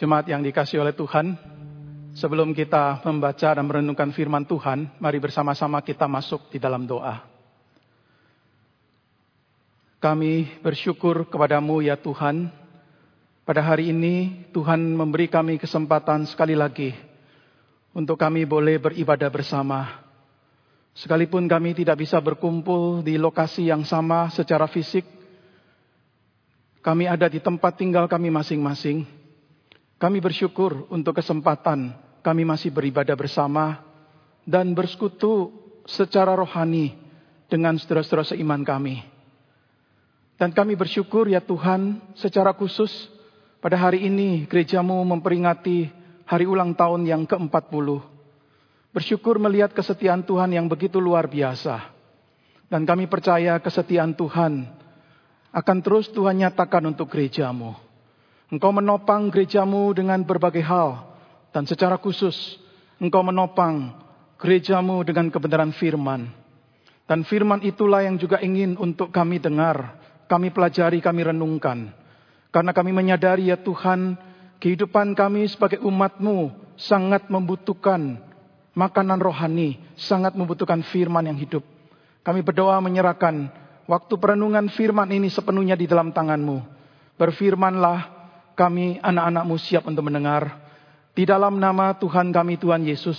[0.00, 1.36] Jemaat yang dikasih oleh Tuhan,
[2.16, 7.20] sebelum kita membaca dan merenungkan firman Tuhan, mari bersama-sama kita masuk di dalam doa.
[10.00, 12.48] Kami bersyukur kepadamu ya Tuhan,
[13.44, 16.96] pada hari ini Tuhan memberi kami kesempatan sekali lagi
[17.92, 20.00] untuk kami boleh beribadah bersama.
[20.96, 25.04] Sekalipun kami tidak bisa berkumpul di lokasi yang sama secara fisik,
[26.80, 29.19] kami ada di tempat tinggal kami masing-masing.
[30.00, 31.92] Kami bersyukur untuk kesempatan
[32.24, 33.84] kami masih beribadah bersama
[34.48, 35.52] dan bersekutu
[35.84, 36.96] secara rohani
[37.52, 39.04] dengan saudara-saudara seiman kami.
[40.40, 42.88] Dan kami bersyukur ya Tuhan secara khusus
[43.60, 45.92] pada hari ini gerejamu memperingati
[46.24, 48.00] hari ulang tahun yang ke-40.
[48.96, 51.92] Bersyukur melihat kesetiaan Tuhan yang begitu luar biasa.
[52.72, 54.64] Dan kami percaya kesetiaan Tuhan
[55.52, 57.89] akan terus Tuhan nyatakan untuk gerejamu.
[58.50, 61.06] Engkau menopang gerejamu dengan berbagai hal.
[61.54, 62.58] Dan secara khusus
[62.98, 63.94] engkau menopang
[64.38, 66.30] gerejamu dengan kebenaran firman.
[67.06, 69.98] Dan firman itulah yang juga ingin untuk kami dengar
[70.30, 71.90] kami pelajari, kami renungkan.
[72.54, 74.14] Karena kami menyadari ya Tuhan,
[74.62, 78.22] kehidupan kami sebagai umatmu sangat membutuhkan
[78.78, 81.66] makanan rohani, sangat membutuhkan firman yang hidup.
[82.22, 83.50] Kami berdoa menyerahkan
[83.90, 86.62] waktu perenungan firman ini sepenuhnya di dalam tanganmu.
[87.18, 88.19] Berfirmanlah
[88.54, 90.60] kami anak-anakmu siap untuk mendengar.
[91.14, 93.18] Di dalam nama Tuhan kami Tuhan Yesus,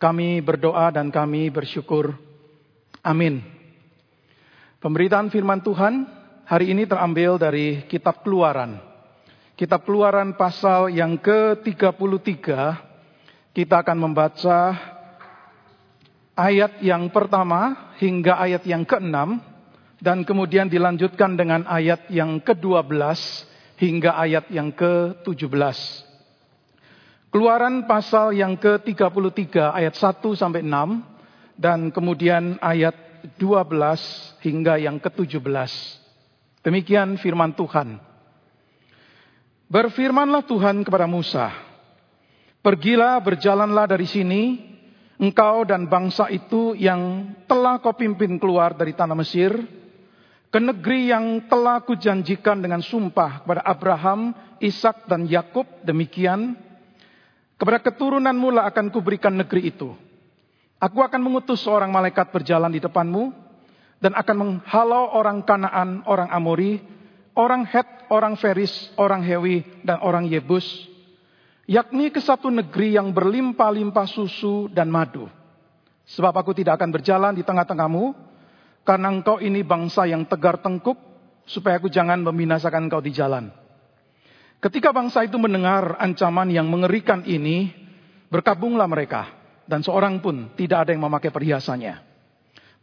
[0.00, 2.16] kami berdoa dan kami bersyukur.
[3.04, 3.44] Amin.
[4.80, 6.04] Pemberitaan firman Tuhan
[6.46, 8.78] hari ini terambil dari kitab keluaran.
[9.56, 12.44] Kitab keluaran pasal yang ke-33,
[13.56, 14.76] kita akan membaca
[16.36, 19.16] ayat yang pertama hingga ayat yang ke-6,
[19.96, 22.92] dan kemudian dilanjutkan dengan ayat yang ke-12
[23.76, 25.78] hingga ayat yang ke-17.
[27.32, 32.96] Keluaran pasal yang ke-33 ayat 1 sampai 6 dan kemudian ayat
[33.36, 35.40] 12 hingga yang ke-17.
[36.64, 38.00] Demikian firman Tuhan.
[39.66, 41.50] Berfirmanlah Tuhan kepada Musa,
[42.66, 44.58] Pergilah berjalanlah dari sini,
[45.22, 49.54] engkau dan bangsa itu yang telah kau pimpin keluar dari tanah Mesir,
[50.56, 56.56] ke negeri yang telah kujanjikan dengan sumpah kepada Abraham, Ishak dan Yakub demikian,
[57.60, 59.92] kepada keturunanmu lah akan kuberikan negeri itu.
[60.80, 63.36] Aku akan mengutus seorang malaikat berjalan di depanmu,
[64.00, 66.80] dan akan menghalau orang Kanaan, orang Amori,
[67.36, 70.64] orang Het, orang Feris, orang Hewi, dan orang Yebus,
[71.68, 75.28] yakni ke satu negeri yang berlimpah-limpah susu dan madu.
[76.16, 78.16] Sebab aku tidak akan berjalan di tengah-tengahmu,
[78.86, 80.94] karena engkau ini bangsa yang tegar tengkuk,
[81.42, 83.50] supaya aku jangan membinasakan engkau di jalan.
[84.62, 87.74] Ketika bangsa itu mendengar ancaman yang mengerikan ini,
[88.30, 89.26] berkabunglah mereka,
[89.66, 91.98] dan seorang pun tidak ada yang memakai perhiasannya.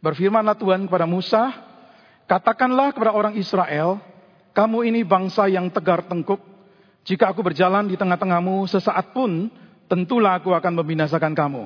[0.04, 1.42] Berfirmanlah Tuhan kepada Musa,
[2.28, 3.96] katakanlah kepada orang Israel,
[4.52, 6.38] kamu ini bangsa yang tegar tengkuk.
[7.08, 9.48] Jika aku berjalan di tengah-tengahmu sesaat pun,
[9.88, 11.64] tentulah aku akan membinasakan kamu.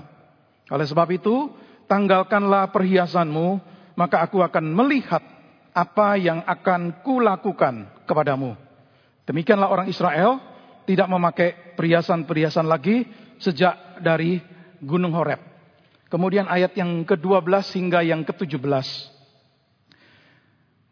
[0.70, 1.50] Oleh sebab itu,
[1.86, 5.18] tanggalkanlah perhiasanmu, maka aku akan melihat
[5.74, 8.54] apa yang akan kulakukan kepadamu.
[9.26, 10.38] Demikianlah orang Israel
[10.86, 13.02] tidak memakai perhiasan-perhiasan lagi
[13.42, 14.38] sejak dari
[14.78, 15.42] Gunung Horeb.
[16.08, 18.86] Kemudian ayat yang ke-12 hingga yang ke-17.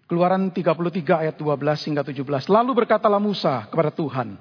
[0.06, 2.52] Keluaran 33 ayat 12 hingga 17.
[2.52, 4.36] Lalu berkatalah Musa kepada Tuhan,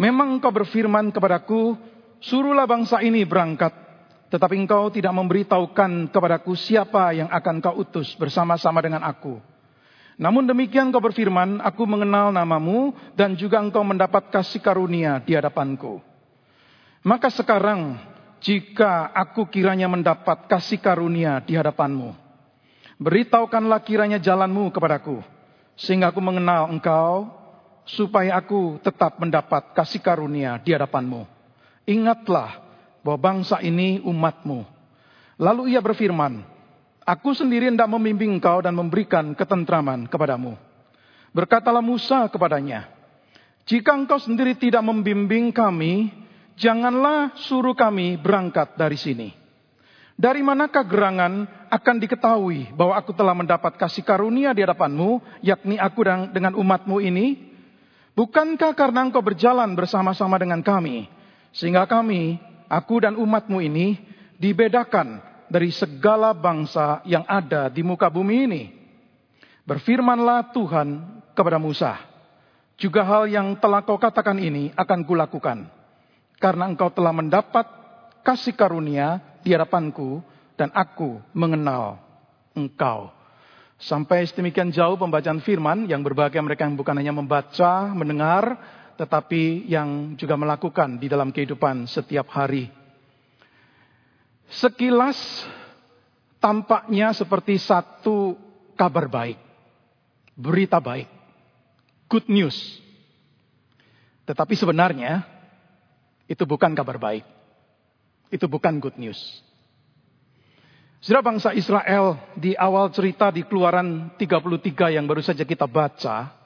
[0.00, 1.76] Memang engkau berfirman kepadaku,
[2.24, 3.68] suruhlah bangsa ini berangkat,
[4.30, 9.42] tetapi engkau tidak memberitahukan kepadaku siapa yang akan kau utus bersama-sama dengan aku.
[10.22, 15.98] Namun demikian kau berfirman, aku mengenal namamu dan juga engkau mendapat kasih karunia di hadapanku.
[17.02, 17.98] Maka sekarang
[18.38, 22.14] jika aku kiranya mendapat kasih karunia di hadapanmu.
[23.00, 25.24] Beritahukanlah kiranya jalanmu kepadaku,
[25.74, 27.32] sehingga aku mengenal engkau,
[27.88, 31.24] supaya aku tetap mendapat kasih karunia di hadapanmu.
[31.88, 32.69] Ingatlah
[33.00, 34.64] bahwa bangsa ini umatmu.
[35.40, 36.44] Lalu ia berfirman,
[37.04, 40.54] Aku sendiri hendak membimbing engkau dan memberikan ketentraman kepadamu.
[41.32, 42.86] Berkatalah Musa kepadanya,
[43.64, 46.12] Jika engkau sendiri tidak membimbing kami,
[46.60, 49.28] janganlah suruh kami berangkat dari sini.
[50.20, 56.04] Dari manakah gerangan akan diketahui bahwa aku telah mendapat kasih karunia di hadapanmu, yakni aku
[56.04, 57.48] dengan umatmu ini?
[58.12, 61.08] Bukankah karena engkau berjalan bersama-sama dengan kami,
[61.56, 62.36] sehingga kami,
[62.70, 63.98] aku dan umatmu ini,
[64.38, 65.18] dibedakan
[65.50, 68.62] dari segala bangsa yang ada di muka bumi ini?
[69.66, 70.88] Berfirmanlah Tuhan
[71.34, 71.98] kepada Musa,
[72.80, 75.68] Juga hal yang telah kau katakan ini akan kulakukan.
[76.40, 77.68] Karena engkau telah mendapat
[78.24, 80.24] kasih karunia di hadapanku
[80.56, 82.00] dan aku mengenal
[82.56, 83.12] engkau.
[83.80, 88.56] Sampai sedemikian jauh pembacaan firman yang berbahagia mereka yang bukan hanya membaca, mendengar,
[89.00, 92.68] tetapi yang juga melakukan di dalam kehidupan setiap hari.
[94.52, 95.16] Sekilas
[96.36, 98.36] tampaknya seperti satu
[98.76, 99.40] kabar baik,
[100.36, 101.08] berita baik,
[102.12, 102.52] good news.
[104.28, 105.24] Tetapi sebenarnya
[106.28, 107.24] itu bukan kabar baik.
[108.28, 109.16] Itu bukan good news.
[111.00, 116.39] Saudara bangsa Israel di awal cerita di keluaran 33 yang baru saja kita baca,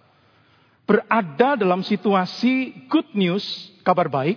[0.84, 4.36] berada dalam situasi good news, kabar baik,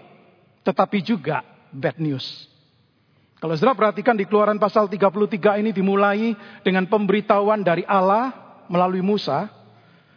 [0.63, 2.47] tetapi juga bad news.
[3.37, 6.33] Kalau saudara perhatikan di keluaran pasal 33 ini dimulai
[6.65, 8.33] dengan pemberitahuan dari Allah
[8.65, 9.45] melalui Musa.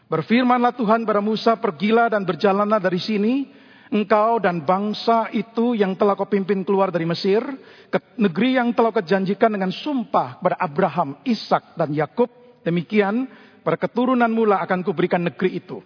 [0.09, 3.47] Berfirmanlah Tuhan pada Musa, pergilah dan berjalanlah dari sini
[3.91, 7.43] engkau dan bangsa itu yang telah kau pimpin keluar dari Mesir,
[7.91, 12.31] ke negeri yang telah kau janjikan dengan sumpah kepada Abraham, Ishak dan Yakub.
[12.63, 13.29] Demikian,
[13.61, 15.83] pada keturunan mula akan kuberikan negeri itu.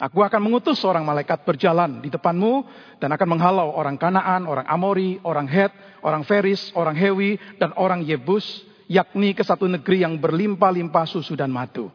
[0.00, 2.64] Aku akan mengutus seorang malaikat berjalan di depanmu
[2.96, 5.68] dan akan menghalau orang Kanaan, orang Amori, orang Het,
[6.00, 11.52] orang Feris, orang Hewi, dan orang Yebus, yakni ke satu negeri yang berlimpah-limpah susu dan
[11.52, 11.92] madu.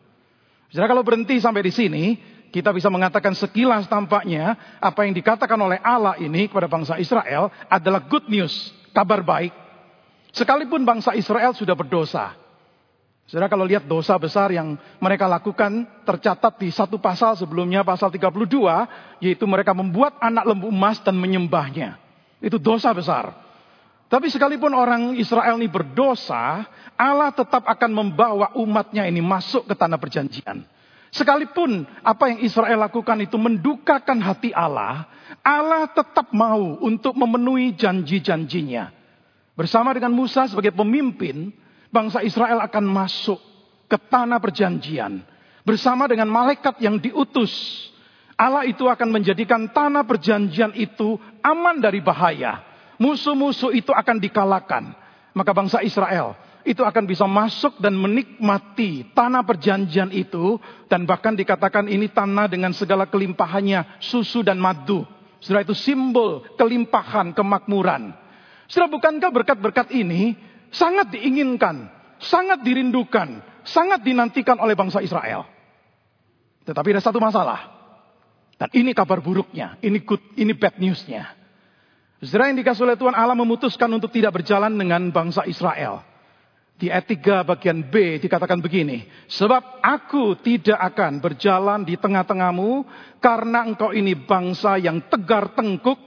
[0.70, 2.04] Jadi kalau berhenti sampai di sini,
[2.54, 8.06] kita bisa mengatakan sekilas tampaknya apa yang dikatakan oleh Allah ini kepada bangsa Israel adalah
[8.06, 9.50] good news, kabar baik.
[10.30, 12.38] Sekalipun bangsa Israel sudah berdosa.
[13.26, 18.30] Saudara kalau lihat dosa besar yang mereka lakukan tercatat di satu pasal sebelumnya pasal 32
[19.18, 21.98] yaitu mereka membuat anak lembu emas dan menyembahnya.
[22.38, 23.34] Itu dosa besar.
[24.06, 29.98] Tapi sekalipun orang Israel ini berdosa, Allah tetap akan membawa umatnya ini masuk ke tanah
[29.98, 30.62] perjanjian.
[31.10, 35.10] Sekalipun apa yang Israel lakukan itu mendukakan hati Allah,
[35.42, 38.94] Allah tetap mau untuk memenuhi janji-janjinya.
[39.58, 41.50] Bersama dengan Musa sebagai pemimpin,
[41.96, 43.40] bangsa Israel akan masuk
[43.88, 45.24] ke tanah perjanjian.
[45.64, 47.50] Bersama dengan malaikat yang diutus,
[48.36, 52.60] Allah itu akan menjadikan tanah perjanjian itu aman dari bahaya.
[53.00, 54.84] Musuh-musuh itu akan dikalahkan.
[55.32, 60.58] Maka bangsa Israel itu akan bisa masuk dan menikmati tanah perjanjian itu
[60.90, 65.04] dan bahkan dikatakan ini tanah dengan segala kelimpahannya susu dan madu.
[65.44, 68.16] Setelah itu simbol kelimpahan, kemakmuran.
[68.66, 70.34] Setelah bukankah berkat-berkat ini
[70.76, 71.88] sangat diinginkan,
[72.20, 75.48] sangat dirindukan, sangat dinantikan oleh bangsa Israel.
[76.68, 77.72] Tetapi ada satu masalah.
[78.56, 81.28] Dan ini kabar buruknya, ini good, ini bad newsnya.
[82.24, 86.02] Saudara yang dikasih oleh Tuhan Allah memutuskan untuk tidak berjalan dengan bangsa Israel.
[86.76, 89.08] Di ayat 3 bagian B dikatakan begini.
[89.32, 92.84] Sebab aku tidak akan berjalan di tengah-tengahmu
[93.24, 96.00] karena engkau ini bangsa yang tegar tengkuk.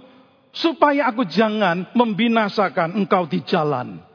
[0.49, 4.08] Supaya aku jangan membinasakan engkau di jalan.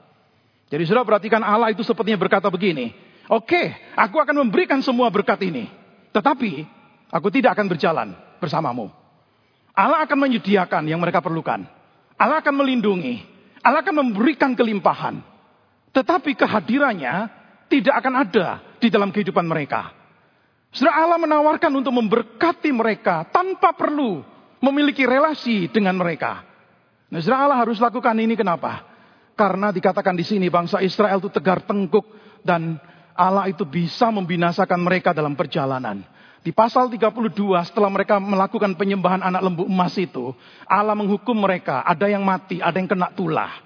[0.73, 2.89] Jadi sudah perhatikan Allah itu sepertinya berkata begini.
[3.29, 5.69] Oke, aku akan memberikan semua berkat ini.
[6.09, 6.65] Tetapi
[7.13, 8.89] aku tidak akan berjalan bersamamu.
[9.77, 11.61] Allah akan menyediakan yang mereka perlukan.
[12.17, 13.21] Allah akan melindungi.
[13.61, 15.21] Allah akan memberikan kelimpahan.
[15.93, 17.29] Tetapi kehadirannya
[17.69, 18.47] tidak akan ada
[18.81, 19.93] di dalam kehidupan mereka.
[20.73, 24.25] Saudara Allah menawarkan untuk memberkati mereka tanpa perlu
[24.57, 26.41] memiliki relasi dengan mereka.
[27.13, 28.92] Nah, Allah harus lakukan ini kenapa?
[29.33, 32.05] Karena dikatakan di sini bangsa Israel itu tegar tengkuk
[32.45, 32.77] dan
[33.17, 36.05] Allah itu bisa membinasakan mereka dalam perjalanan.
[36.43, 37.39] Di pasal 32
[37.71, 40.35] setelah mereka melakukan penyembahan anak lembu emas itu,
[40.67, 43.63] Allah menghukum mereka, ada yang mati, ada yang kena tulah.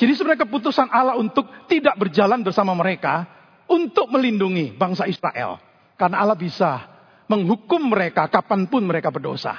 [0.00, 3.28] Jadi sebenarnya keputusan Allah untuk tidak berjalan bersama mereka
[3.68, 5.60] untuk melindungi bangsa Israel.
[6.00, 6.86] Karena Allah bisa
[7.28, 9.58] menghukum mereka kapan pun mereka berdosa.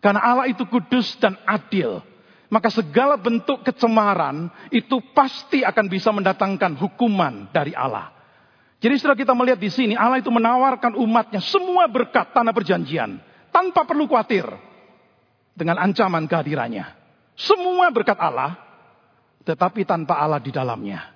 [0.00, 2.00] Karena Allah itu kudus dan adil.
[2.52, 8.12] Maka segala bentuk kecemaran itu pasti akan bisa mendatangkan hukuman dari Allah.
[8.76, 13.16] Jadi setelah kita melihat di sini Allah itu menawarkan umatnya semua berkat tanah perjanjian.
[13.48, 14.44] Tanpa perlu khawatir
[15.56, 16.84] dengan ancaman kehadirannya.
[17.40, 18.60] Semua berkat Allah
[19.48, 21.08] tetapi tanpa Allah di dalamnya.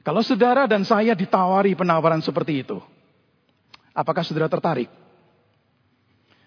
[0.00, 2.80] Kalau saudara dan saya ditawari penawaran seperti itu,
[3.92, 4.88] apakah saudara tertarik?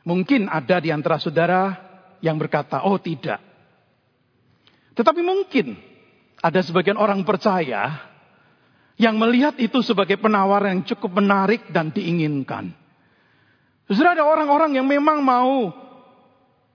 [0.07, 1.75] Mungkin ada di antara saudara
[2.23, 3.48] yang berkata, "Oh, tidak."
[4.99, 5.79] Tetapi mungkin
[6.43, 8.03] ada sebagian orang percaya
[8.99, 12.75] yang melihat itu sebagai penawaran yang cukup menarik dan diinginkan.
[13.87, 15.71] Saudara ada orang-orang yang memang mau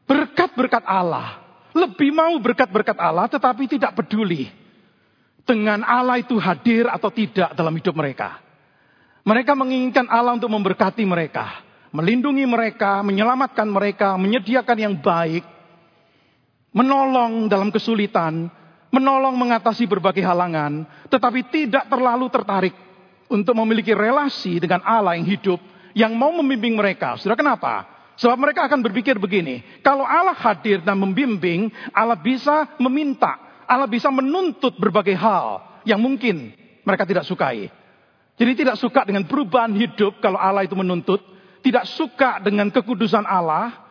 [0.09, 1.45] berkat-berkat Allah
[1.76, 4.49] lebih mau berkat-berkat Allah tetapi tidak peduli
[5.45, 8.40] dengan Allah itu hadir atau tidak dalam hidup mereka.
[9.28, 11.61] Mereka menginginkan Allah untuk memberkati mereka.
[11.95, 15.47] melindungi mereka, menyelamatkan mereka, menyediakan yang baik,
[16.75, 18.50] menolong dalam kesulitan,
[18.90, 22.75] menolong mengatasi berbagai halangan, tetapi tidak terlalu tertarik
[23.31, 25.62] untuk memiliki relasi dengan Allah yang hidup,
[25.95, 27.14] yang mau membimbing mereka.
[27.16, 27.87] Sudah kenapa?
[28.14, 34.11] Sebab mereka akan berpikir begini, kalau Allah hadir dan membimbing, Allah bisa meminta, Allah bisa
[34.11, 36.54] menuntut berbagai hal yang mungkin
[36.87, 37.71] mereka tidak sukai.
[38.35, 41.23] Jadi tidak suka dengan perubahan hidup kalau Allah itu menuntut,
[41.62, 43.84] tidak suka dengan kekudusan Allah.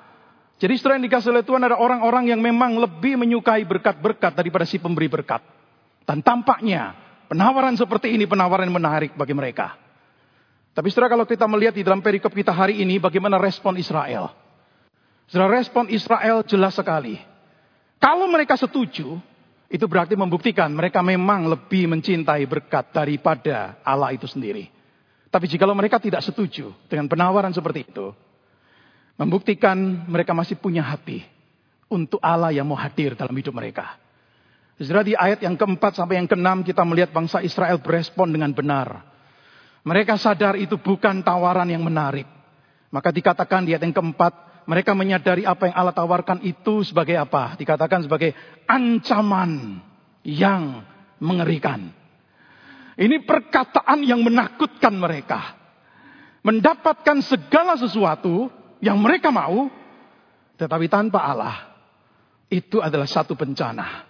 [0.64, 4.80] Jadi setelah yang dikasih oleh Tuhan ada orang-orang yang memang lebih menyukai berkat-berkat daripada si
[4.80, 5.44] pemberi berkat.
[6.08, 6.96] Dan tampaknya
[7.28, 9.76] penawaran seperti ini penawaran yang menarik bagi mereka.
[10.72, 14.32] Tapi setelah kalau kita melihat di dalam perikop kita hari ini bagaimana respon Israel.
[15.28, 17.20] Setelah respon Israel jelas sekali.
[18.00, 19.20] Kalau mereka setuju,
[19.68, 24.72] itu berarti membuktikan mereka memang lebih mencintai berkat daripada Allah itu sendiri.
[25.28, 28.16] Tapi jika mereka tidak setuju dengan penawaran seperti itu,
[29.18, 29.78] membuktikan
[30.10, 31.22] mereka masih punya hati
[31.90, 34.02] untuk Allah yang mau hadir dalam hidup mereka.
[34.82, 39.06] Setelah di ayat yang keempat sampai yang keenam kita melihat bangsa Israel berespon dengan benar.
[39.86, 42.26] Mereka sadar itu bukan tawaran yang menarik.
[42.90, 47.60] Maka dikatakan di ayat yang keempat, mereka menyadari apa yang Allah tawarkan itu sebagai apa?
[47.60, 48.32] Dikatakan sebagai
[48.66, 49.84] ancaman
[50.24, 50.82] yang
[51.20, 51.92] mengerikan.
[52.96, 55.58] Ini perkataan yang menakutkan mereka.
[56.44, 58.52] Mendapatkan segala sesuatu
[58.84, 59.72] yang mereka mau,
[60.60, 61.72] tetapi tanpa Allah.
[62.52, 64.04] Itu adalah satu bencana.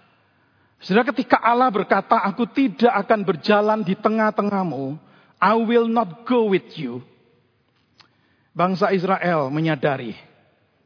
[0.82, 4.98] Sudah ketika Allah berkata, aku tidak akan berjalan di tengah-tengahmu,
[5.38, 7.00] I will not go with you.
[8.52, 10.14] Bangsa Israel menyadari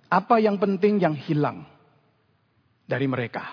[0.08, 1.64] apa yang penting yang hilang
[2.88, 3.44] dari mereka.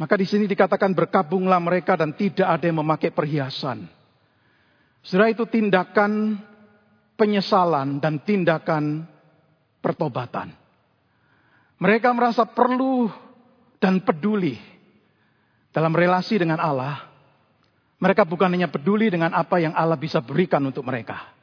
[0.00, 3.84] Maka di sini dikatakan berkabunglah mereka dan tidak ada yang memakai perhiasan.
[5.04, 6.40] Setelah itu tindakan
[7.20, 9.04] penyesalan dan tindakan
[9.84, 10.56] pertobatan.
[11.76, 13.12] Mereka merasa perlu
[13.76, 14.56] dan peduli
[15.72, 17.10] dalam relasi dengan Allah
[18.00, 21.36] mereka bukan hanya peduli dengan apa yang Allah bisa berikan untuk mereka.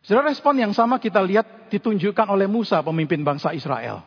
[0.00, 4.00] Sudah respon yang sama kita lihat ditunjukkan oleh Musa pemimpin bangsa Israel.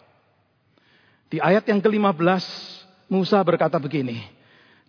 [1.30, 2.44] Di ayat yang ke-15
[3.14, 4.26] Musa berkata begini.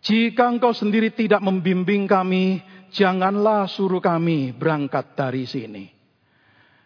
[0.00, 5.90] Jika engkau sendiri tidak membimbing kami, janganlah suruh kami berangkat dari sini.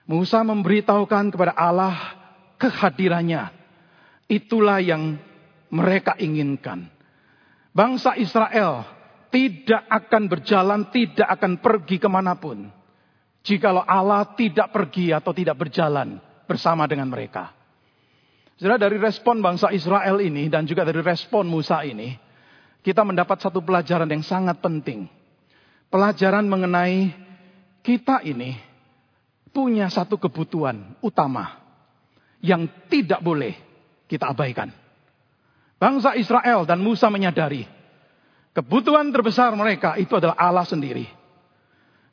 [0.09, 2.17] Musa memberitahukan kepada Allah
[2.57, 3.53] kehadirannya.
[4.25, 5.21] Itulah yang
[5.69, 6.89] mereka inginkan.
[7.77, 8.89] Bangsa Israel
[9.29, 12.73] tidak akan berjalan, tidak akan pergi ke mana pun.
[13.45, 17.53] Jikalau Allah tidak pergi atau tidak berjalan bersama dengan mereka.
[18.57, 22.17] Setelah dari respon bangsa Israel ini dan juga dari respon Musa ini,
[22.83, 25.18] kita mendapat satu pelajaran yang sangat penting.
[25.89, 27.13] Pelajaran mengenai
[27.81, 28.57] kita ini
[29.49, 31.59] punya satu kebutuhan utama
[32.45, 33.57] yang tidak boleh
[34.05, 34.69] kita abaikan.
[35.81, 37.79] Bangsa Israel dan Musa menyadari
[38.59, 41.07] Kebutuhan terbesar mereka itu adalah Allah sendiri.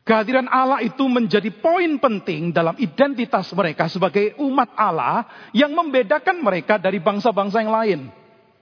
[0.05, 5.25] Kehadiran Allah itu menjadi poin penting dalam identitas mereka sebagai umat Allah
[5.57, 7.99] yang membedakan mereka dari bangsa-bangsa yang lain.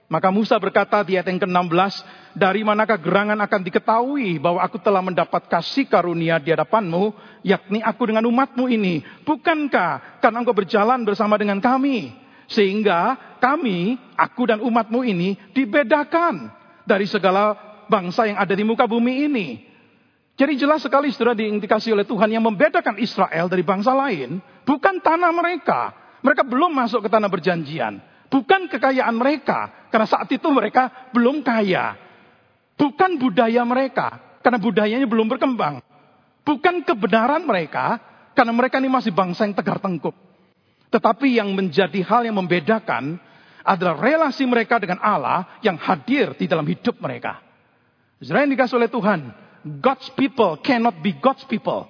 [0.04, 2.04] Maka Musa berkata di ayat yang ke-16,
[2.36, 8.12] dari manakah gerangan akan diketahui bahwa aku telah mendapat kasih karunia di hadapanmu, yakni aku
[8.12, 9.00] dengan umatmu ini.
[9.24, 12.12] Bukankah karena engkau berjalan bersama dengan kami,
[12.52, 16.52] sehingga kami, aku dan umatmu ini dibedakan
[16.84, 17.56] dari segala
[17.88, 19.48] bangsa yang ada di muka bumi ini.
[20.34, 24.42] Jadi jelas sekali saudara diindikasi oleh Tuhan yang membedakan Israel dari bangsa lain.
[24.66, 25.94] Bukan tanah mereka.
[26.26, 28.13] Mereka belum masuk ke tanah berjanjian.
[28.28, 29.88] Bukan kekayaan mereka.
[29.92, 31.96] Karena saat itu mereka belum kaya.
[32.74, 34.38] Bukan budaya mereka.
[34.42, 35.80] Karena budayanya belum berkembang.
[36.44, 38.00] Bukan kebenaran mereka.
[38.34, 40.14] Karena mereka ini masih bangsa yang tegar tengkuk.
[40.90, 43.18] Tetapi yang menjadi hal yang membedakan
[43.64, 47.40] adalah relasi mereka dengan Allah yang hadir di dalam hidup mereka.
[48.20, 49.20] Saudara yang dikasih oleh Tuhan,
[49.80, 51.88] God's people cannot be God's people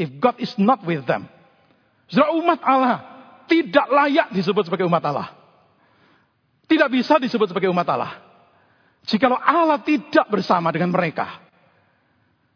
[0.00, 1.28] if God is not with them.
[2.08, 2.96] Saudara umat Allah
[3.46, 5.28] tidak layak disebut sebagai umat Allah.
[6.64, 8.12] Tidak bisa disebut sebagai umat Allah.
[9.04, 11.44] Jikalau Allah tidak bersama dengan mereka.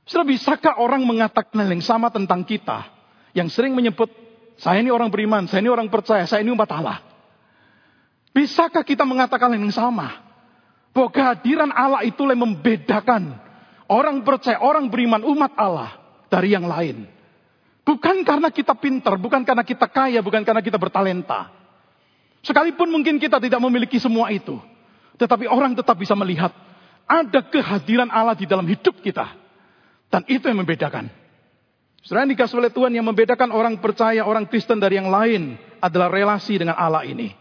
[0.09, 2.89] Saudara bisakah orang mengatakan hal yang sama tentang kita?
[3.37, 4.09] Yang sering menyebut,
[4.57, 7.05] saya ini orang beriman, saya ini orang percaya, saya ini umat Allah.
[8.33, 10.25] Bisakah kita mengatakan hal yang sama?
[10.97, 13.37] Bahwa kehadiran Allah itu yang membedakan
[13.93, 16.01] orang percaya, orang beriman, umat Allah
[16.33, 17.05] dari yang lain.
[17.85, 21.53] Bukan karena kita pintar, bukan karena kita kaya, bukan karena kita bertalenta.
[22.43, 24.59] Sekalipun mungkin kita tidak memiliki semua itu.
[25.19, 26.55] Tetapi orang tetap bisa melihat
[27.09, 29.35] ada kehadiran Allah di dalam hidup kita.
[30.09, 31.11] Dan itu yang membedakan.
[32.01, 36.09] Saudara yang dikasih oleh Tuhan yang membedakan orang percaya, orang Kristen dari yang lain adalah
[36.09, 37.35] relasi dengan Allah ini.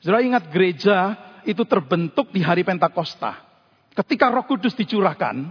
[0.00, 3.36] Saudara ingat gereja itu terbentuk di hari Pentakosta.
[3.92, 5.50] Ketika roh kudus dicurahkan,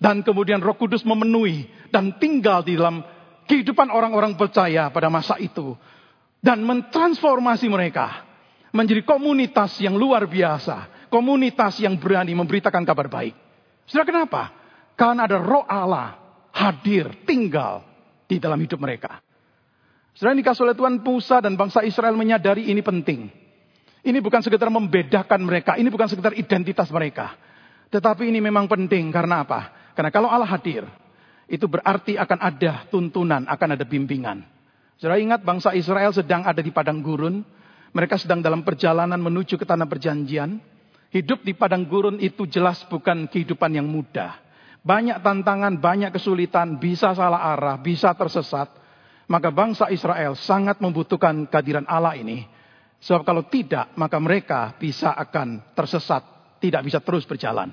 [0.00, 3.04] dan kemudian roh kudus memenuhi dan tinggal di dalam
[3.48, 5.76] kehidupan orang-orang percaya pada masa itu.
[6.44, 8.20] Dan mentransformasi mereka
[8.76, 11.08] menjadi komunitas yang luar biasa.
[11.08, 13.32] Komunitas yang berani memberitakan kabar baik.
[13.88, 14.52] Sudah kenapa?
[14.92, 16.20] Karena ada roh Allah
[16.52, 17.80] hadir, tinggal
[18.28, 19.24] di dalam hidup mereka.
[20.14, 23.26] Selain dikasih oleh Tuhan Musa dan bangsa Israel menyadari ini penting.
[24.04, 27.34] Ini bukan sekedar membedakan mereka, ini bukan sekedar identitas mereka.
[27.88, 29.90] Tetapi ini memang penting karena apa?
[29.96, 30.84] Karena kalau Allah hadir,
[31.48, 34.53] itu berarti akan ada tuntunan, akan ada bimbingan.
[34.98, 37.42] Saudara ingat bangsa Israel sedang ada di padang gurun,
[37.94, 40.58] mereka sedang dalam perjalanan menuju ke tanah perjanjian.
[41.14, 44.34] Hidup di padang gurun itu jelas bukan kehidupan yang mudah.
[44.82, 48.66] Banyak tantangan, banyak kesulitan, bisa salah arah, bisa tersesat.
[49.30, 52.44] Maka bangsa Israel sangat membutuhkan kehadiran Allah ini.
[52.98, 56.20] Sebab kalau tidak, maka mereka bisa akan tersesat,
[56.58, 57.70] tidak bisa terus berjalan.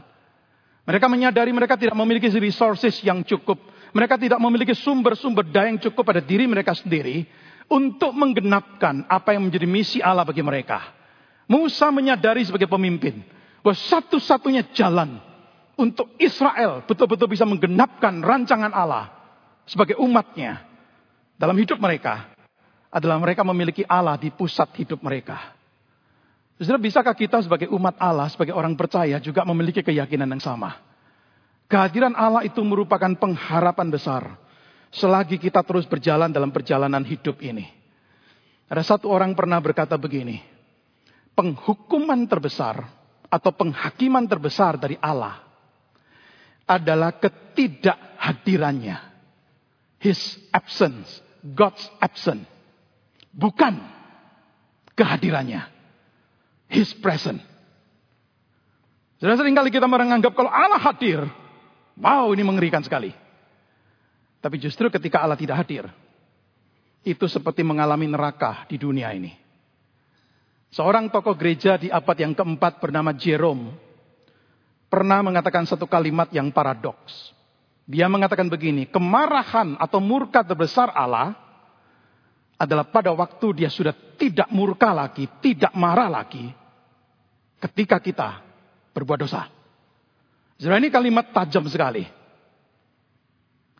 [0.85, 3.57] Mereka menyadari mereka tidak memiliki resources yang cukup.
[3.91, 7.27] Mereka tidak memiliki sumber-sumber daya yang cukup pada diri mereka sendiri
[7.67, 10.95] untuk menggenapkan apa yang menjadi misi Allah bagi mereka.
[11.47, 13.19] Musa menyadari sebagai pemimpin
[13.59, 15.19] bahwa satu-satunya jalan
[15.75, 19.11] untuk Israel betul-betul bisa menggenapkan rancangan Allah
[19.67, 20.63] sebagai umatnya
[21.35, 22.31] dalam hidup mereka
[22.91, 25.55] adalah mereka memiliki Allah di pusat hidup mereka.
[26.59, 30.77] Saudara, bisakah kita sebagai umat Allah, sebagai orang percaya juga memiliki keyakinan yang sama?
[31.71, 34.35] Kehadiran Allah itu merupakan pengharapan besar
[34.91, 37.63] selagi kita terus berjalan dalam perjalanan hidup ini.
[38.67, 40.43] Ada satu orang pernah berkata begini,
[41.31, 42.83] penghukuman terbesar
[43.31, 45.39] atau penghakiman terbesar dari Allah
[46.67, 49.11] adalah ketidakhadirannya.
[50.03, 50.19] His
[50.51, 52.51] absence, God's absence.
[53.31, 53.79] Bukan
[54.91, 55.71] kehadirannya.
[56.67, 57.43] His presence.
[59.23, 61.21] Sudah kali kita menganggap kalau Allah hadir,
[62.01, 63.13] wow ini mengerikan sekali.
[64.41, 65.85] Tapi justru ketika Allah tidak hadir,
[67.05, 69.37] itu seperti mengalami neraka di dunia ini.
[70.73, 73.75] Seorang tokoh gereja di abad yang keempat bernama Jerome
[74.87, 77.37] pernah mengatakan satu kalimat yang paradoks.
[77.85, 81.35] Dia mengatakan begini, kemarahan atau murka terbesar Allah
[82.55, 86.53] adalah pada waktu dia sudah tidak murka lagi, tidak marah lagi,
[87.57, 88.29] ketika kita
[88.93, 89.60] berbuat dosa.
[90.61, 92.05] Jadi ini kalimat tajam sekali.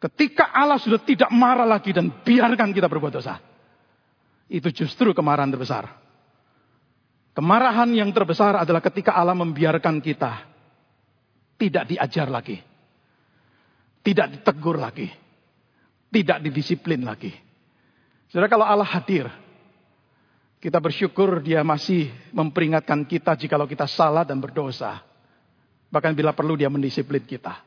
[0.02, 3.38] Ketika Allah sudah tidak marah lagi dan biarkan kita berbuat dosa.
[4.50, 5.86] Itu justru kemarahan terbesar.
[7.38, 10.42] Kemarahan yang terbesar adalah ketika Allah membiarkan kita
[11.62, 12.58] tidak diajar lagi.
[14.02, 15.06] Tidak ditegur lagi.
[16.10, 17.30] Tidak didisiplin lagi.
[18.34, 19.30] Saudara kalau Allah hadir,
[20.58, 25.11] kita bersyukur dia masih memperingatkan kita jikalau kita salah dan berdosa.
[25.92, 27.60] Bahkan bila perlu dia mendisiplin kita.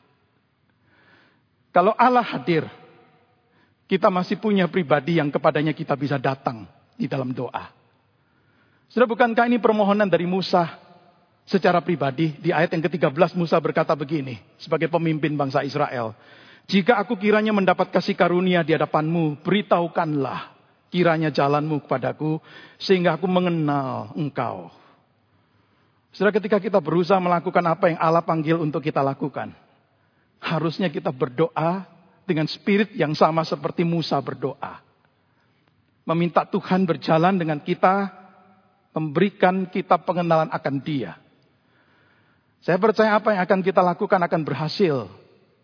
[1.69, 2.65] Kalau Allah hadir,
[3.85, 6.65] kita masih punya pribadi yang kepadanya kita bisa datang
[6.97, 7.69] di dalam doa.
[8.89, 10.81] Sudah bukankah ini permohonan dari Musa
[11.45, 16.17] secara pribadi di ayat yang ke-13 Musa berkata begini sebagai pemimpin bangsa Israel.
[16.65, 20.49] Jika aku kiranya mendapat kasih karunia di hadapanmu, beritahukanlah
[20.89, 22.41] kiranya jalanmu kepadaku
[22.81, 24.73] sehingga aku mengenal engkau.
[26.15, 29.51] Setelah ketika kita berusaha melakukan apa yang Allah panggil untuk kita lakukan,
[30.39, 31.83] harusnya kita berdoa
[32.23, 34.79] dengan spirit yang sama seperti Musa berdoa.
[36.07, 38.15] Meminta Tuhan berjalan dengan kita,
[38.95, 41.19] memberikan kita pengenalan akan Dia.
[42.63, 45.11] Saya percaya apa yang akan kita lakukan akan berhasil.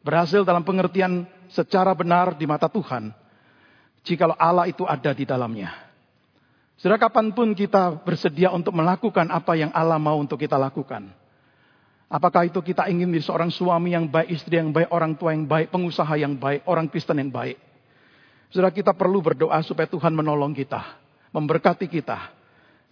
[0.04, 3.16] Berhasil dalam pengertian secara benar di mata Tuhan.
[4.04, 5.91] Jikalau Allah itu ada di dalamnya.
[6.82, 11.13] Sudah kapan pun kita bersedia untuk melakukan apa yang Allah mau untuk kita lakukan.
[12.10, 15.46] Apakah itu kita ingin menjadi seorang suami yang baik, istri yang baik, orang tua yang
[15.46, 17.62] baik, pengusaha yang baik, orang Kristen yang baik.
[18.50, 20.98] Sudah kita perlu berdoa supaya Tuhan menolong kita,
[21.30, 22.34] memberkati kita.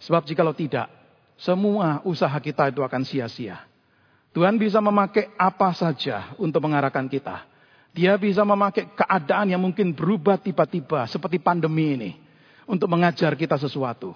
[0.06, 0.86] Sebab jikalau tidak,
[1.34, 3.58] semua usaha kita itu akan sia-sia.
[4.30, 7.42] Tuhan bisa memakai apa saja untuk mengarahkan kita.
[7.90, 12.29] Dia bisa memakai keadaan yang mungkin berubah tiba-tiba seperti pandemi ini
[12.70, 14.14] untuk mengajar kita sesuatu.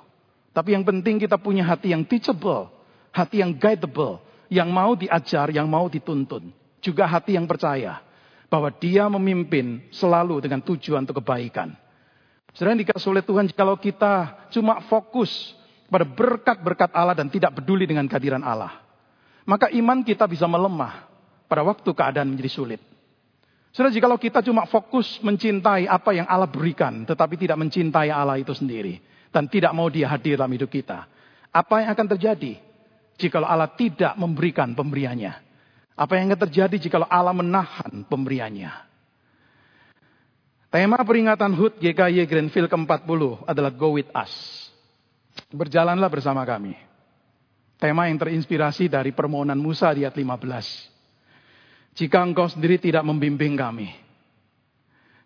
[0.54, 2.70] Tapi yang penting kita punya hati yang teachable,
[3.10, 6.54] hati yang guidable, yang mau diajar, yang mau dituntun.
[6.78, 7.98] Juga hati yang percaya
[8.46, 11.74] bahwa dia memimpin selalu dengan tujuan untuk kebaikan.
[12.54, 15.58] Selain dikasih oleh Tuhan, kalau kita cuma fokus
[15.90, 18.78] pada berkat-berkat Allah dan tidak peduli dengan kehadiran Allah,
[19.42, 21.10] maka iman kita bisa melemah
[21.50, 22.93] pada waktu keadaan menjadi sulit.
[23.74, 28.54] Saudara, jikalau kita cuma fokus mencintai apa yang Allah berikan, tetapi tidak mencintai Allah itu
[28.54, 29.02] sendiri,
[29.34, 31.10] dan tidak mau dia hadir dalam hidup kita,
[31.50, 32.54] apa yang akan terjadi
[33.18, 35.42] jikalau Allah tidak memberikan pemberiannya?
[35.98, 38.70] Apa yang akan terjadi jikalau Allah menahan pemberiannya?
[40.70, 44.30] Tema peringatan HUT GKY Greenfield ke-40 adalah Go With Us.
[45.50, 46.78] Berjalanlah bersama kami.
[47.78, 50.93] Tema yang terinspirasi dari permohonan Musa di ayat 15.
[51.94, 53.86] Jika engkau sendiri tidak membimbing kami,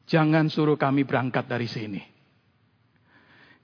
[0.05, 2.01] jangan suruh kami berangkat dari sini.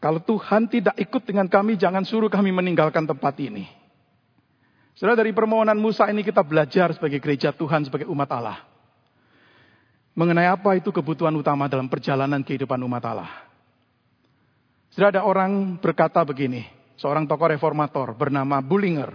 [0.01, 3.65] Kalau Tuhan tidak ikut dengan kami, jangan suruh kami meninggalkan tempat ini.
[4.97, 8.61] Setelah dari permohonan Musa ini kita belajar sebagai gereja Tuhan, sebagai umat Allah.
[10.15, 13.33] Mengenai apa itu kebutuhan utama dalam perjalanan kehidupan umat Allah.
[14.95, 16.63] Sudah ada orang berkata begini,
[16.95, 19.11] seorang tokoh reformator bernama Bullinger,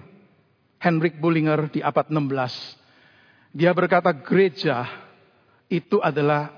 [0.82, 2.79] Henrik Bullinger di abad 16
[3.50, 4.86] dia berkata gereja
[5.70, 6.54] itu adalah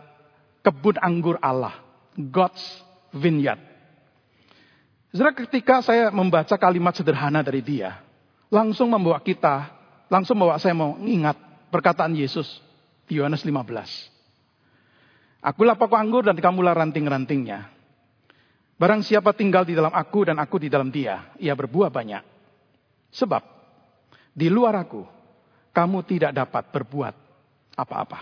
[0.64, 1.76] kebun anggur Allah.
[2.16, 2.64] God's
[3.16, 3.60] vineyard.
[5.12, 8.00] Setelah ketika saya membaca kalimat sederhana dari dia,
[8.48, 9.68] langsung membawa kita,
[10.08, 11.36] langsung membawa saya mau ingat
[11.72, 12.48] perkataan Yesus
[13.08, 15.44] di Yohanes 15.
[15.44, 17.68] Akulah pokok anggur dan kamulah ranting-rantingnya.
[18.80, 22.24] Barang siapa tinggal di dalam aku dan aku di dalam dia, ia berbuah banyak.
[23.12, 23.44] Sebab
[24.32, 25.04] di luar aku
[25.72, 27.16] kamu tidak dapat berbuat
[27.76, 28.20] apa-apa.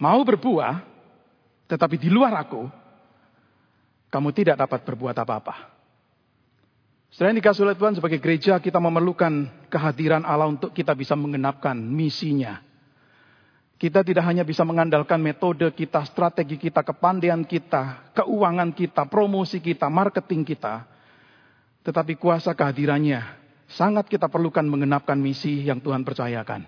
[0.00, 0.80] Mau berbuah,
[1.68, 2.64] tetapi di luar aku,
[4.08, 5.78] kamu tidak dapat berbuat apa-apa.
[7.08, 12.60] Selain dikasih oleh Tuhan sebagai gereja, kita memerlukan kehadiran Allah untuk kita bisa mengenapkan misinya.
[13.78, 19.86] Kita tidak hanya bisa mengandalkan metode kita, strategi kita, kepandaian kita, keuangan kita, promosi kita,
[19.86, 20.82] marketing kita.
[21.86, 26.64] Tetapi kuasa kehadirannya sangat kita perlukan mengenapkan misi yang Tuhan percayakan.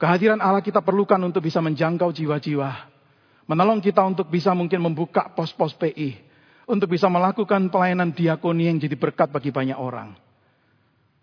[0.00, 2.88] Kehadiran Allah kita perlukan untuk bisa menjangkau jiwa-jiwa.
[3.44, 6.16] Menolong kita untuk bisa mungkin membuka pos-pos PI.
[6.64, 10.16] Untuk bisa melakukan pelayanan diakoni yang jadi berkat bagi banyak orang.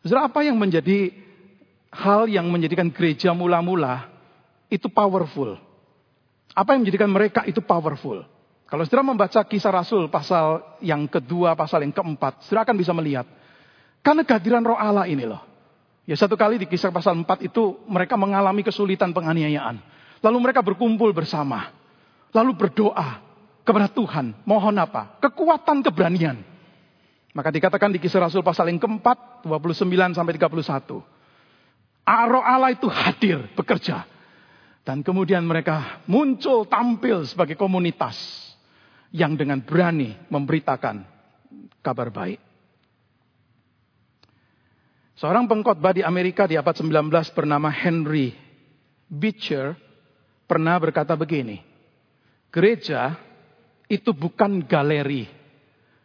[0.06, 1.10] Saudara, apa yang menjadi
[1.90, 4.12] hal yang menjadikan gereja mula-mula
[4.70, 5.58] itu powerful?
[6.54, 8.28] Apa yang menjadikan mereka itu powerful?
[8.68, 13.24] Kalau saudara membaca kisah Rasul pasal yang kedua, pasal yang keempat, saudara akan bisa melihat
[14.06, 15.42] karena kehadiran roh Allah ini loh.
[16.08, 19.84] Ya satu kali di kisah pasal 4 itu mereka mengalami kesulitan penganiayaan.
[20.24, 21.76] Lalu mereka berkumpul bersama.
[22.32, 23.20] Lalu berdoa
[23.68, 24.32] kepada Tuhan.
[24.48, 25.20] Mohon apa?
[25.20, 26.40] Kekuatan keberanian.
[27.36, 31.04] Maka dikatakan di kisah Rasul pasal yang keempat, 29 sampai 31.
[32.08, 34.08] Roh Allah itu hadir, bekerja.
[34.88, 38.16] Dan kemudian mereka muncul tampil sebagai komunitas
[39.12, 41.04] yang dengan berani memberitakan
[41.84, 42.47] kabar baik.
[45.18, 48.38] Seorang pengkhotbah di Amerika di abad 19 bernama Henry
[49.10, 49.74] Beecher
[50.46, 51.58] pernah berkata begini.
[52.54, 53.18] Gereja
[53.90, 55.26] itu bukan galeri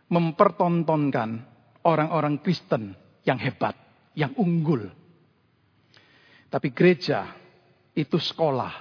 [0.08, 1.44] mempertontonkan
[1.84, 2.96] orang-orang Kristen
[3.28, 3.76] yang hebat,
[4.16, 4.88] yang unggul.
[6.48, 7.36] Tapi gereja
[7.92, 8.72] itu sekolah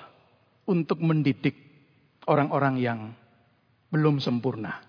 [0.72, 1.60] untuk mendidik
[2.24, 3.00] orang-orang yang
[3.92, 4.80] belum sempurna.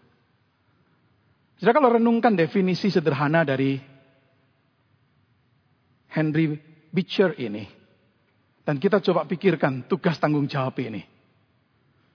[1.59, 3.92] Jadi kalau renungkan definisi sederhana dari
[6.13, 6.61] Henry
[6.93, 7.65] Beecher ini.
[8.63, 11.03] Dan kita coba pikirkan tugas tanggung jawab ini.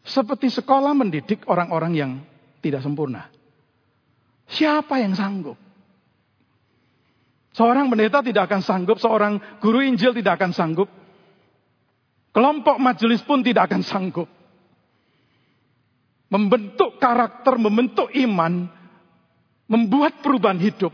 [0.08, 2.12] Seperti sekolah mendidik orang-orang yang
[2.64, 3.28] tidak sempurna.
[4.48, 5.60] Siapa yang sanggup?
[7.52, 10.88] Seorang pendeta tidak akan sanggup, seorang guru Injil tidak akan sanggup.
[12.32, 14.30] Kelompok majelis pun tidak akan sanggup.
[16.32, 18.72] Membentuk karakter, membentuk iman,
[19.68, 20.94] membuat perubahan hidup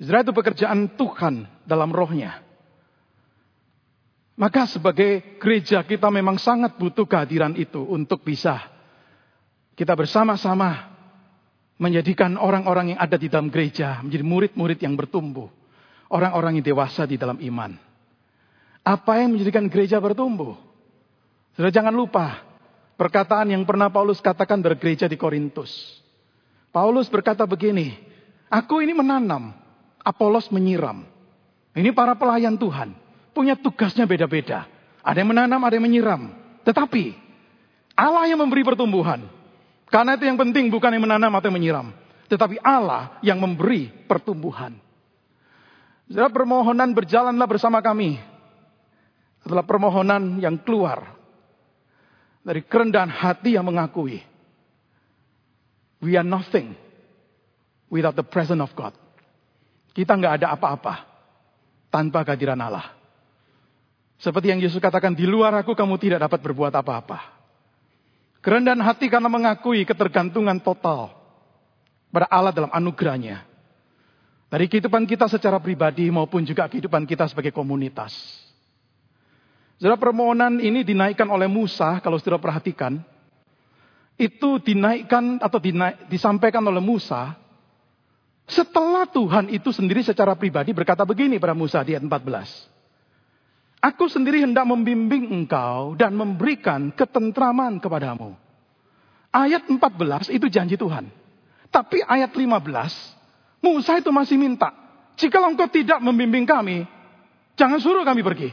[0.00, 2.40] Israel itu pekerjaan Tuhan dalam rohnya.
[4.40, 8.56] Maka sebagai gereja kita memang sangat butuh kehadiran itu untuk bisa
[9.76, 10.88] kita bersama-sama
[11.76, 15.52] menjadikan orang-orang yang ada di dalam gereja menjadi murid-murid yang bertumbuh.
[16.08, 17.76] Orang-orang yang dewasa di dalam iman.
[18.80, 20.56] Apa yang menjadikan gereja bertumbuh?
[21.54, 22.40] Sudah jangan lupa
[22.96, 26.00] perkataan yang pernah Paulus katakan bergereja di Korintus.
[26.72, 27.94] Paulus berkata begini,
[28.48, 29.59] aku ini menanam,
[30.00, 31.04] Apolos menyiram.
[31.76, 32.96] Ini para pelayan Tuhan.
[33.30, 34.66] Punya tugasnya beda-beda.
[35.00, 36.32] Ada yang menanam, ada yang menyiram.
[36.66, 37.14] Tetapi
[37.94, 39.24] Allah yang memberi pertumbuhan.
[39.90, 41.86] Karena itu yang penting bukan yang menanam atau yang menyiram.
[42.30, 44.78] Tetapi Allah yang memberi pertumbuhan.
[46.10, 48.18] Setelah permohonan berjalanlah bersama kami.
[49.42, 51.18] Setelah permohonan yang keluar.
[52.40, 54.22] Dari kerendahan hati yang mengakui.
[56.00, 56.72] We are nothing
[57.92, 58.96] without the presence of God.
[60.00, 61.04] Kita nggak ada apa-apa
[61.92, 62.96] tanpa kehadiran Allah.
[64.16, 67.20] Seperti yang Yesus katakan, di luar aku kamu tidak dapat berbuat apa-apa.
[68.40, 71.12] Kerendahan hati karena mengakui ketergantungan total
[72.08, 73.44] pada Allah dalam anugerahnya.
[74.48, 78.16] Dari kehidupan kita secara pribadi maupun juga kehidupan kita sebagai komunitas.
[79.76, 83.04] Saudara permohonan ini dinaikkan oleh Musa, kalau saudara perhatikan.
[84.16, 87.36] Itu dinaikkan atau dinaik, disampaikan oleh Musa
[88.50, 93.80] setelah Tuhan itu sendiri secara pribadi berkata begini pada Musa di ayat 14.
[93.80, 98.34] Aku sendiri hendak membimbing engkau dan memberikan ketentraman kepadamu.
[99.30, 101.08] Ayat 14 itu janji Tuhan.
[101.70, 104.74] Tapi ayat 15, Musa itu masih minta.
[105.14, 106.84] Jika engkau tidak membimbing kami,
[107.54, 108.50] jangan suruh kami pergi.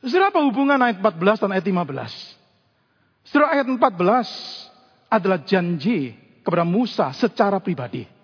[0.00, 3.28] Saudara apa hubungan ayat 14 dan ayat 15?
[3.28, 8.17] Saudara ayat 14 adalah janji kepada Musa secara pribadi.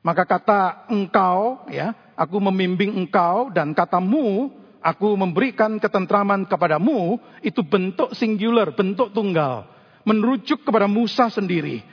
[0.00, 4.48] Maka kata engkau, ya, aku membimbing engkau dan katamu,
[4.80, 9.68] aku memberikan ketentraman kepadamu, itu bentuk singular, bentuk tunggal.
[10.08, 11.84] Merujuk kepada Musa sendiri.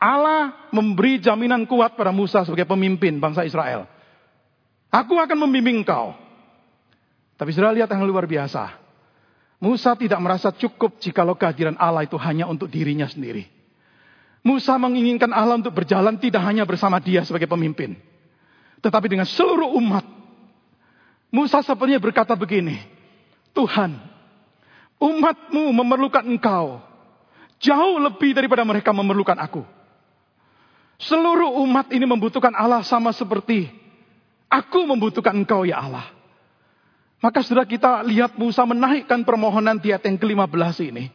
[0.00, 3.84] Allah memberi jaminan kuat pada Musa sebagai pemimpin bangsa Israel.
[4.88, 6.16] Aku akan membimbing engkau.
[7.36, 8.80] Tapi sudah lihat yang luar biasa.
[9.60, 13.59] Musa tidak merasa cukup jikalau kehadiran Allah itu hanya untuk dirinya sendiri.
[14.40, 17.96] Musa menginginkan Allah untuk berjalan tidak hanya bersama dia sebagai pemimpin.
[18.80, 20.06] Tetapi dengan seluruh umat.
[21.28, 22.80] Musa sepertinya berkata begini.
[23.52, 24.00] Tuhan,
[24.96, 26.80] umatmu memerlukan engkau.
[27.60, 29.60] Jauh lebih daripada mereka memerlukan aku.
[31.00, 33.68] Seluruh umat ini membutuhkan Allah sama seperti
[34.50, 36.08] aku membutuhkan engkau ya Allah.
[37.20, 41.12] Maka sudah kita lihat Musa menaikkan permohonan di ayat yang ke-15 ini.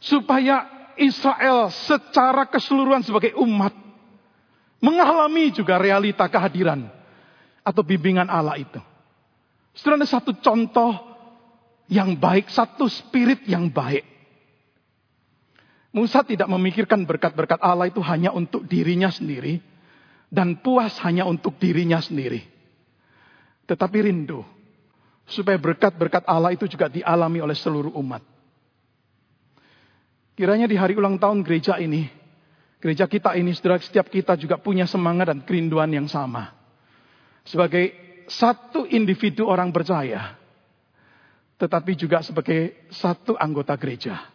[0.00, 3.72] Supaya Israel secara keseluruhan sebagai umat.
[4.80, 6.88] Mengalami juga realita kehadiran.
[7.66, 8.78] Atau bimbingan Allah itu.
[9.76, 10.92] Sudah ada satu contoh
[11.88, 12.48] yang baik.
[12.52, 14.04] Satu spirit yang baik.
[15.96, 19.60] Musa tidak memikirkan berkat-berkat Allah itu hanya untuk dirinya sendiri.
[20.28, 22.44] Dan puas hanya untuk dirinya sendiri.
[23.66, 24.42] Tetapi rindu
[25.26, 28.35] Supaya berkat-berkat Allah itu juga dialami oleh seluruh umat.
[30.36, 32.04] Kiranya di hari ulang tahun gereja ini,
[32.76, 36.52] gereja kita ini, setiap kita juga punya semangat dan kerinduan yang sama.
[37.48, 37.96] Sebagai
[38.28, 40.36] satu individu orang percaya,
[41.56, 44.28] tetapi juga sebagai satu anggota gereja.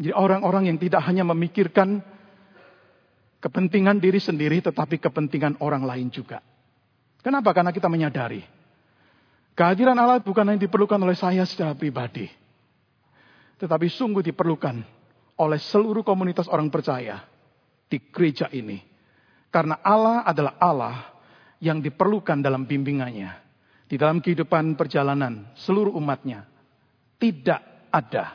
[0.00, 2.00] Jadi orang-orang yang tidak hanya memikirkan
[3.44, 6.40] kepentingan diri sendiri, tetapi kepentingan orang lain juga.
[7.20, 7.52] Kenapa?
[7.52, 8.54] Karena kita menyadari
[9.54, 12.26] Kehadiran Allah bukan hanya diperlukan oleh saya secara pribadi.
[13.58, 14.76] Tetapi sungguh diperlukan
[15.38, 17.22] oleh seluruh komunitas orang percaya
[17.86, 18.82] di gereja ini.
[19.50, 20.96] Karena Allah adalah Allah
[21.62, 23.42] yang diperlukan dalam bimbingannya.
[23.84, 26.46] Di dalam kehidupan perjalanan seluruh umatnya.
[27.18, 28.34] Tidak ada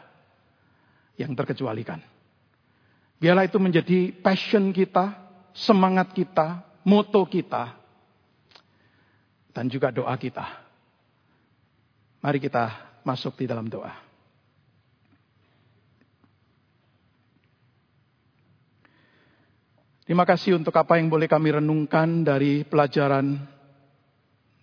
[1.19, 1.99] yang terkecualikan.
[3.19, 5.11] Biarlah itu menjadi passion kita,
[5.51, 7.75] semangat kita, moto kita,
[9.51, 10.47] dan juga doa kita.
[12.23, 12.71] Mari kita
[13.03, 14.08] masuk di dalam doa.
[20.09, 23.45] Terima kasih untuk apa yang boleh kami renungkan dari pelajaran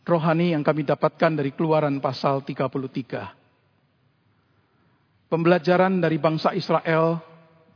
[0.02, 5.30] rohani yang kami dapatkan dari keluaran pasal 33.
[5.30, 7.22] Pembelajaran dari bangsa Israel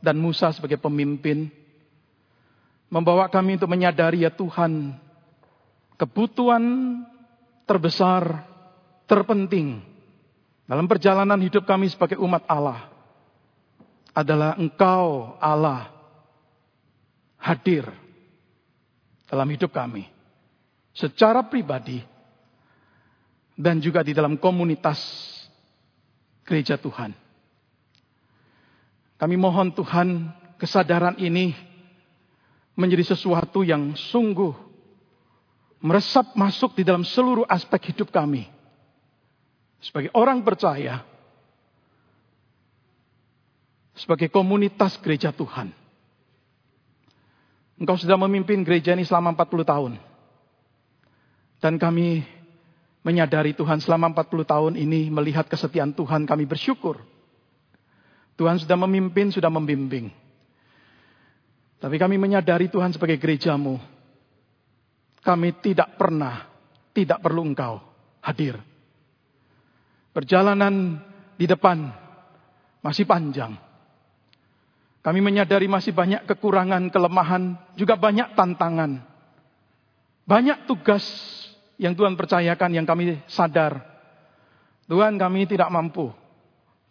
[0.02, 1.46] dan Musa sebagai pemimpin
[2.90, 4.90] membawa kami untuk menyadari ya Tuhan
[5.94, 6.66] kebutuhan
[7.70, 8.50] terbesar
[9.06, 9.78] terpenting
[10.66, 12.90] dalam perjalanan hidup kami sebagai umat Allah
[14.10, 15.99] adalah Engkau, Allah,
[17.40, 17.88] hadir
[19.26, 20.04] dalam hidup kami
[20.92, 22.04] secara pribadi
[23.56, 25.00] dan juga di dalam komunitas
[26.44, 27.12] gereja Tuhan.
[29.20, 31.52] Kami mohon Tuhan kesadaran ini
[32.72, 34.56] menjadi sesuatu yang sungguh
[35.80, 38.48] meresap masuk di dalam seluruh aspek hidup kami
[39.80, 41.04] sebagai orang percaya,
[43.96, 45.79] sebagai komunitas gereja Tuhan.
[47.80, 49.92] Engkau sudah memimpin gereja ini selama 40 tahun.
[51.64, 52.20] Dan kami
[53.00, 57.00] menyadari Tuhan selama 40 tahun ini melihat kesetiaan Tuhan kami bersyukur.
[58.36, 60.12] Tuhan sudah memimpin, sudah membimbing.
[61.80, 63.80] Tapi kami menyadari Tuhan sebagai gerejamu.
[65.20, 66.48] Kami tidak pernah,
[66.92, 67.80] tidak perlu engkau
[68.20, 68.60] hadir.
[70.12, 71.00] Perjalanan
[71.36, 71.88] di depan
[72.84, 73.56] masih panjang.
[75.00, 79.00] Kami menyadari masih banyak kekurangan, kelemahan, juga banyak tantangan.
[80.28, 81.04] Banyak tugas
[81.80, 83.80] yang Tuhan percayakan yang kami sadar.
[84.84, 86.12] Tuhan kami tidak mampu,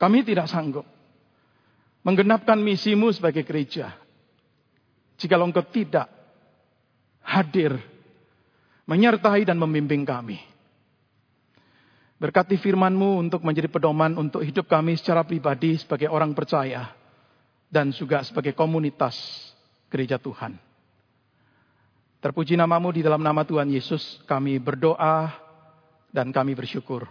[0.02, 0.88] kami tidak sanggup
[2.04, 3.96] menggenapkan misimu sebagai gereja.
[5.20, 6.08] Jika engkau tidak
[7.22, 7.76] hadir,
[8.88, 10.40] menyertai dan membimbing kami.
[12.20, 16.99] Berkati firmanmu untuk menjadi pedoman untuk hidup kami secara pribadi sebagai orang percaya.
[17.70, 19.16] Dan juga sebagai komunitas
[19.94, 20.58] gereja Tuhan.
[22.20, 25.32] Terpuji namamu di dalam nama Tuhan Yesus kami berdoa
[26.12, 27.08] dan kami bersyukur.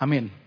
[0.00, 0.43] Amin.